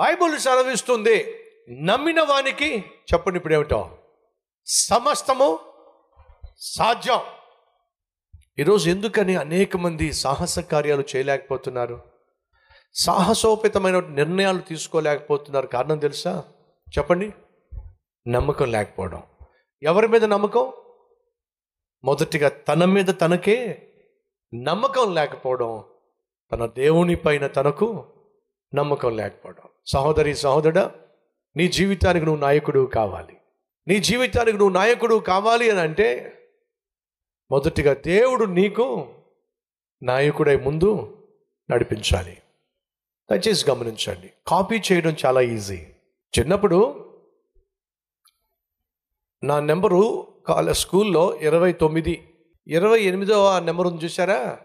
[0.00, 1.34] Bible సెలవిస్తుంది
[1.70, 3.98] నమ్మిన వానికి చెప్పండి ఇప్పుడు ఏమిటో.
[4.66, 5.58] సమస్తము
[6.58, 7.20] సాధ్యం.
[8.58, 12.02] ఈరోజు ఎందుకని అనేక మంది సాహస కార్యాలు చేయలేకపోతున్నారు?
[12.94, 15.66] సాహసోపేతమైన నిర్ణయాలు తీసుకోలేకపోతున్నారు.
[15.66, 16.44] కారణం తెలుసా?
[16.98, 17.32] చెప్పండి.
[18.28, 19.22] నమ్మకం లేకపోవడం.
[19.82, 20.72] ఎవరి మీద నమ్మకం?
[22.04, 23.88] మొదటిగా తన మీద తనకే
[24.54, 25.84] నమ్మకం లేకపోవడం.
[26.52, 28.06] తన దేవుని పైన తనకు
[28.74, 29.62] నమ్మకం లేకపోవడం.
[29.86, 30.90] సహోదరి సహోదరుడా
[31.56, 33.36] నీ జీవితానికి నువ్వు నాయకుడు కావాలి.
[33.88, 36.36] నీ జీవితానికి నువ్వు నాయకుడు కావాలి అని అంటే
[37.50, 39.14] మొదటిగా దేవుడు నీకు
[40.02, 41.16] నాయకుడై ముందు
[41.70, 42.38] నడిపించాలి.
[43.30, 44.30] దయచేసి గమనించండి.
[44.46, 45.86] కాపీ చేయడం చాలా ఈజీ.
[46.38, 47.10] చిన్నప్పుడు
[49.44, 52.28] నా నెంబరు కాలేజ్ స్కూల్లో ఇరవై తొమ్మిది
[52.66, 54.58] ఇరవై ఎనిమిదో ఆ నెంబర్ ఉంది చూసారా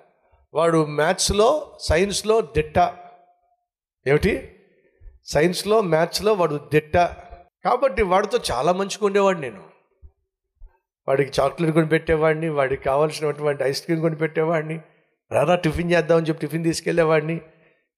[0.53, 3.04] వాడు మ్యాథ్స్లో సైన్స్లో దిట్ట.
[4.07, 4.55] ఏమిటి?
[5.25, 6.97] సైన్స్లో మ్యాథ్స్లో వాడు దిట్ట.
[7.65, 9.63] కాబట్టి వాడితో చాలా మంచిగా ఉండేవాడు నేను.
[11.07, 14.81] వాడికి చాక్లెట్ కొని పెట్టేవాడిని వాడికి కావాల్సినటువంటి ఐస్ క్రీమ్ కొని పెట్టేవాడిని
[15.31, 17.41] రారా టిఫిన్ చేద్దామని చెప్పి టిఫిన్ తీసుకెళ్ళేవాడిని.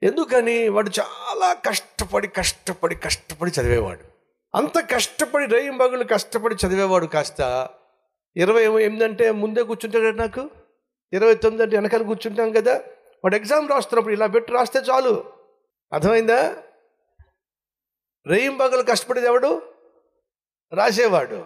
[0.04, 0.70] ఎందుకని?
[0.70, 4.00] వాడు చాలా కష్టపడి కష్టపడి కష్టపడి చదివేవాడు.
[4.56, 7.70] అంత కష్టపడి రేయం బగులు కష్టపడి చదివేవాడు కాస్త.
[8.38, 10.50] ఇరవై ఎనిమిది అంటే ముందే కూర్చుంటాడు నాకు.
[11.14, 12.74] ఇరవై తొమ్మిది అంటే వెనకాల కూర్చుంటాం కదా.
[13.24, 15.37] వాడు ఎగ్జామ్ రాస్తున్నప్పుడు ఇలా పెట్టి రాస్తే చాలు.
[15.94, 16.64] అర్థమైందా?
[18.28, 19.62] రేయం పగలు కష్టపడేది ఎవడు?
[20.74, 21.46] రాసేవాడు.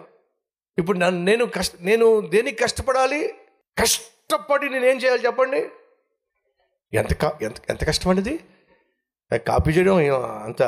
[0.78, 3.34] ఇప్పుడు నన్ను నేను కష్ట నేను దేనికి కష్టపడాలి?
[3.80, 5.68] కష్టపడి నేనేం చేయాలి చెప్పండి?
[6.92, 8.44] ఎంత ఎంత ఎంత ఎంత కష్టపడింది
[9.48, 9.96] కాపీ చేయడం
[10.44, 10.62] అంత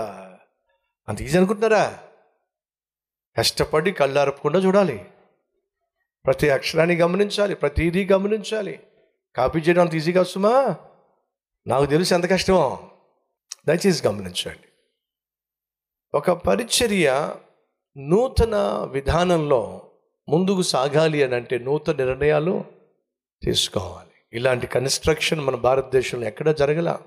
[1.09, 2.05] అంత ఈజీ అనుకుంటున్నారా?
[3.39, 5.11] కష్టపడి కళ్ళారపకుండా చూడాలి.
[6.25, 8.81] ప్రతి అక్షరాన్ని గమనించాలి ప్రతిదీ గమనించాలి.
[9.37, 10.77] కాపీ చేయడం అంత ఈజీగా వస్తుమా
[11.67, 12.91] నాకు తెలుసు ఎంత కష్టమో.
[13.69, 14.69] దయచేసి గమనించండి.
[16.15, 17.35] ఒక పరిచర్య
[17.97, 18.57] నూతన
[18.93, 19.81] విధానంలో
[20.29, 22.65] ముందుకు సాగాలి అని అంటే నూతన నిర్ణయాలు
[23.43, 24.11] తీసుకోవాలి.
[24.33, 26.99] ఇలాంటి కన్స్ట్రక్షన్ మన భారతదేశంలో ఎక్కడ జరగల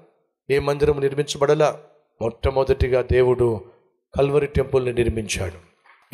[0.49, 1.83] ఏ మందిరం నిర్మించబడలా
[2.21, 3.71] మొట్టమొదటిగా దేవుడు
[4.17, 5.59] కల్వరి టెంపుల్ని నిర్మించాడు.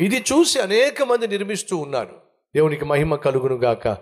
[0.02, 2.20] ఇది చూసి అనేక మంది నిర్మిస్తూ ఉన్నారు.
[2.54, 3.98] దేవునికి మహిమ కలుగును గాక.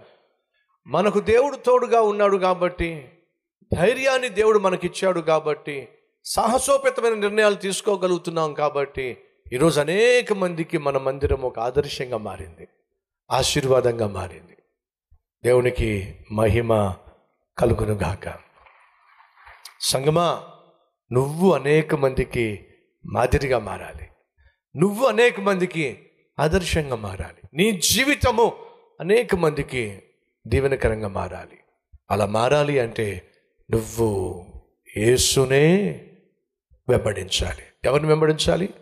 [0.86, 3.08] మనకు దేవుడు తోడుగా ఉన్నాడు కాబట్టి
[3.74, 5.88] ధైర్యాన్ని దేవుడు మనకిచ్చాడు కాబట్టి
[6.24, 9.16] సాహసోపేతమైన నిర్ణయాలు తీసుకోగలుగుతున్నాం కాబట్టి
[9.52, 12.68] ఈరోజు అనేక మందికి మన మందిరం ఒక ఆదర్శంగా మారింది
[13.30, 14.56] ఆశీర్వాదంగా మారింది.
[15.44, 16.94] దేవునికి మహిమ
[17.58, 18.34] కలుగును గాక
[19.80, 20.44] సంగమా
[21.12, 22.66] నువ్వు అనేక మందికి
[23.06, 24.08] మాదిరిగా మారాలి.
[24.76, 26.06] నువ్వు అనేక మందికి
[26.38, 27.48] ఆదర్శంగా మారాలి.
[27.54, 28.52] నీ జీవితము
[29.00, 30.02] అనేక మందికి
[30.46, 31.58] దీవెనకరంగా మారాలి.
[32.10, 33.30] అలా మారాలి అంటే
[33.70, 34.46] నువ్వు
[34.96, 36.06] యేసునే
[36.88, 37.62] వెంబడించాలి.
[37.84, 38.74] ఎవరిని వెంబడించాలి?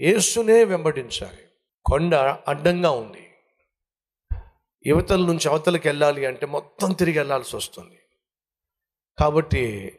[0.00, 1.38] యేసునే వెంబడించాలి.
[1.84, 2.14] కొండ
[2.48, 3.30] అడ్డంగా ఉంది.
[4.86, 7.98] యువతల నుంచి అవతలకి వెళ్ళాలి అంటే మొత్తం తిరిగి వెళ్ళాల్సి వస్తుంది.
[9.18, 9.92] కాబట్టి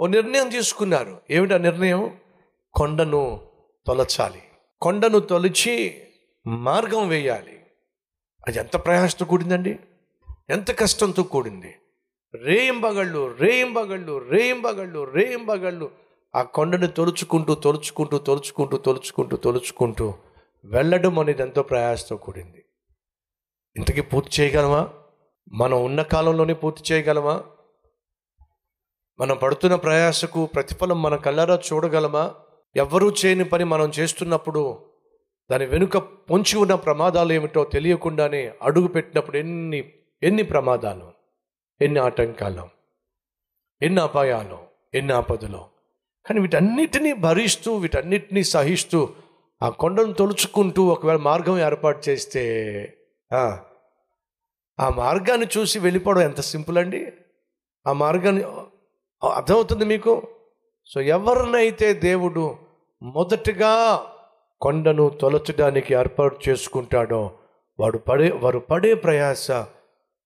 [0.00, 1.20] ఓ నిర్ణయం తీసుకున్నారు.
[1.30, 2.16] ఏమిటా నిర్ణయం?
[2.74, 3.48] కొండను
[3.86, 4.42] తొలచాలి.
[4.80, 6.02] కొండను తొలిచి
[6.46, 7.66] మార్గం వేయాలి.
[8.48, 9.78] అది ఎంత ప్రయాసంతో కూడిందండి?
[10.50, 11.74] ఎంత కష్టంతో కూడింది?
[12.34, 16.07] రేయింబగళ్ళు రేయింబగళ్ళు రేయింబగళ్ళు రేయింబగళ్ళు
[16.38, 20.14] ఆ కొండను తొలుచుకుంటూ తొలుచుకుంటూ తొలుచుకుంటూ తొలుచుకుంటూ తొలుచుకుంటూ
[20.64, 22.64] వెళ్ళడం అనేది ఎంతో ప్రయాసతో కూడింది.
[23.76, 24.90] ఇంతకీ పూర్తి చేయగలమా?
[25.52, 27.44] మనం ఉన్న కాలంలోనే పూర్తి చేయగలమా?
[29.20, 32.34] మనం పడుతున్న ప్రయాసకు ప్రతిఫలం మన కళ్ళారా చూడగలమా?
[32.76, 34.88] ఎవ్వరూ చేయని పని మనం చేస్తున్నప్పుడు
[35.50, 41.12] దాని వెనుక పొంచి ఉన్న ప్రమాదాలు ఏమిటో తెలియకుండానే అడుగు పెట్టినప్పుడు ఎన్ని ఎన్ని ప్రమాదాలు
[41.80, 42.68] ఎన్ని ఆటంకాలు
[43.82, 44.58] ఎన్ని అపాయాలు
[44.94, 45.77] ఎన్ని ఆపదలు
[46.28, 48.98] కానీ వీటన్నిటినీ భరిస్తూ వీటన్నిటినీ సహిస్తూ
[49.60, 52.42] ఆ కొండను తొలుచుకుంటూ ఒకవేళ మార్గం ఏర్పాటు చేస్తే
[53.30, 57.00] ఆ, మార్గాన్ని చూసి వెళ్ళిపోవడం ఎంత సింపుల్ అండి?
[57.86, 58.42] ఆ మార్గాన్ని
[59.22, 60.12] అర్థమవుతుంది మీకు?
[60.86, 62.44] సో ఎవరినైతే దేవుడు
[63.02, 63.72] మొదటగా
[64.60, 67.22] కొండను తొలచడానికి ఏర్పాటు చేసుకుంటాడో
[67.78, 69.50] వాడు పడే వారు పడే ప్రయాస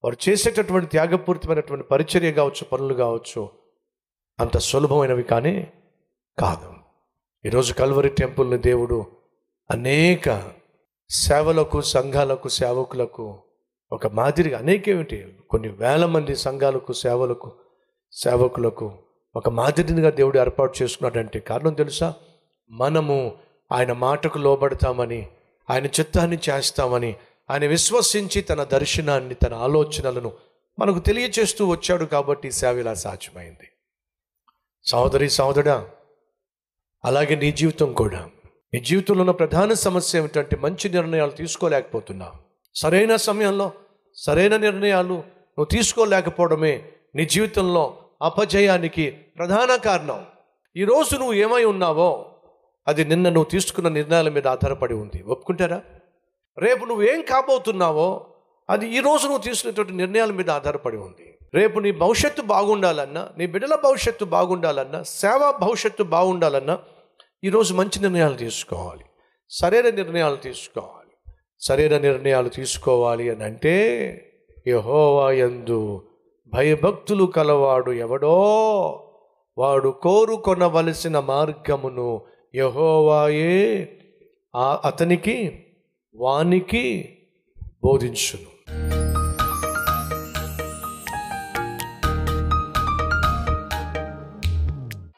[0.05, 3.43] వారు చేసేటటువంటి త్యాగపూరితమైనటువంటి పరిచర్య కావచ్చు పనులు కావచ్చు
[4.38, 5.55] అంత సులభమైనవి కానీ
[6.38, 6.75] కాదు.
[7.44, 9.06] ఈరోజు కల్వరి టెంపుల్ని దేవుడు
[9.70, 10.52] అనేక
[11.11, 13.38] సేవలకు సంఘాలకు సేవకులకు
[13.93, 17.52] ఒక మాదిరిగా అనేకేమిటి కొన్ని వేల మంది సంఘాలకు సేవలకు
[18.12, 18.99] సేవకులకు
[19.37, 22.14] ఒక మాదిరిగా దేవుడు ఏర్పాటు చేసుకున్నాడంటే కారణం తెలుసా?
[22.70, 23.37] మనము
[23.73, 25.29] ఆయన మాటకు లోబడతామని
[25.70, 27.17] ఆయన చిత్తాన్ని చేస్తామని
[27.50, 30.32] ఆయన విశ్వసించి తన దర్శనాన్ని తన ఆలోచనలను
[30.79, 33.69] మనకు తెలియచేస్తూ వచ్చాడు కాబట్టి సేవ ఇలా సాధ్యమైంది.
[34.84, 35.88] సహోదరి సహోదరా
[37.04, 38.28] అలాగే నీ జీవితం కూడా.
[38.75, 42.32] నీ జీవితంలో ఉన్న ప్రధాన సమస్య ఏమిటంటే మంచి నిర్ణయాలు తీసుకోలేకపోతున్నావు
[42.75, 43.72] సరైన సమయంలో
[44.14, 45.14] సరైన నిర్ణయాలు
[45.56, 46.82] నువ్వు తీసుకోలేకపోవడమే
[47.14, 50.26] నీ జీవితంలో అపజయానికి ప్రధాన కారణం.
[50.76, 52.26] ఈరోజు నువ్వు ఏమై ఉన్నావో
[52.88, 55.22] అది నిన్న నువ్వు తీసుకున్న నిర్ణయాల మీద ఆధారపడి ఉంది.
[55.22, 55.81] ఒప్పుకుంటారా?
[56.58, 58.26] రేపు నువ్వేం కాబోతున్నావో
[58.70, 61.38] అది ఈ రోజు నువ్వు తీసుకునేటువంటి నిర్ణయాల మీద ఆధారపడి ఉంది.
[61.55, 66.78] రేపు నీ భవిష్యత్తు బాగుండాలన్నా నీ బిడ్డల భవిష్యత్తు బాగుండాలన్నా సేవ భవిష్యత్తు బాగుండాలన్నా
[67.44, 69.05] ఈరోజు మంచి నిర్ణయాలు తీసుకోవాలి.
[69.50, 71.33] సరైన నిర్ణయాలు తీసుకోవాలి.
[71.61, 73.75] సరైన నిర్ణయాలు తీసుకోవాలి అని అంటే
[74.69, 76.09] యహోవా ఎందు
[76.55, 78.37] భయభక్తులు కలవాడు ఎవడో
[79.59, 83.89] వాడు కోరుకొనవలసిన మార్గమును యహోవాయే
[84.56, 85.65] ఆ అతనికి
[86.15, 87.19] వానికి
[87.85, 88.53] బోధించును.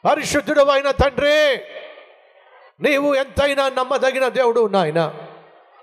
[0.05, 1.74] పరిశుద్ధుడు అయిన తండ్రి!
[2.81, 5.13] నీవు ఎంతైనా నమ్మదగిన దేవుడు నాయన.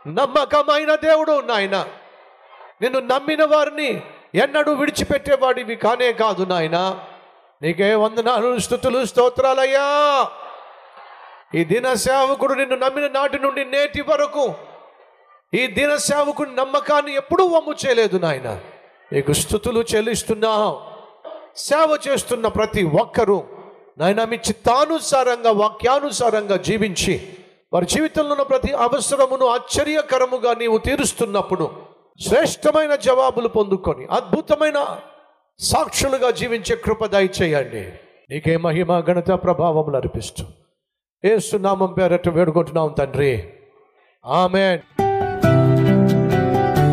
[0.07, 1.87] నమ్మకమైన దేవుడు నాయన.
[2.83, 4.03] నిన్ను నమ్మిన వారిని
[4.35, 7.05] ఎన్నడూ విడిచిపెట్టేవాడివి కానే కాదు నాయన.
[7.63, 10.29] నీకే వందనాలు స్థుతులు స్తోత్రాలయ్యా.
[11.55, 14.55] ఈ దిన సేవకుడు నిన్ను నమ్మిన నాటి నుండి నేటి వరకు
[15.55, 18.61] ఈ దిన సేవకుని నమ్మకాన్ని ఎప్పుడూ వమ్ము చేయలేదు నాయన.
[19.13, 20.93] నీకు స్థుతులు చెల్లిస్తున్నాం
[21.57, 23.45] సేవ చేస్తున్న ప్రతి ఒక్కరూ
[23.99, 27.37] నాయన మీ చిత్తానుసారంగా వాక్యానుసారంగా జీవించి
[27.73, 31.71] వారి జీవితంలో ఉన్న ప్రతి అవసరమును ఆశ్చర్యకరముగా నీవు తీరుస్తున్నప్పుడు
[32.21, 34.99] శ్రేష్టమైన జవాబులు పొందుకొని అద్భుతమైన
[35.59, 37.93] సాక్షులుగా జీవించే కృప దయచేయండి.
[38.31, 40.45] నీకే మహిమ ఘనత ప్రభావములు అర్పిస్తూ.
[41.25, 43.53] ఏసునామం పేరట్టు వేడుకుంటున్నాం తండ్రి.
[44.27, 45.12] ఆమెన్.